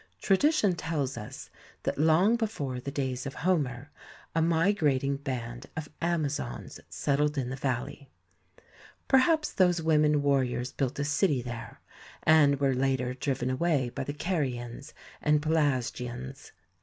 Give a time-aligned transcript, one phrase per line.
[0.19, 1.51] Tradition tells us
[1.83, 3.91] that long before the days of Homer,
[4.33, 8.09] a migrating band of Amazons settled in the valley.
[9.07, 11.81] Perhaps those women warriors built a city there,
[12.23, 16.51] and were later driven away by the Carians and Pelasgians.